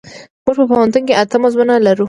[0.45, 1.99] مونږ په پوهنتون کې اته مضمونونه لرو.